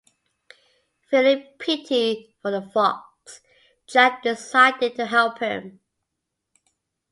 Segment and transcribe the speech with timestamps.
[1.11, 3.39] Feeling pity for the fox,
[3.85, 5.79] Jack decided to help him.